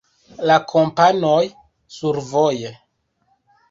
La 0.51 0.55
Kompanoj: 0.71 1.37
Survoje. 2.01 2.77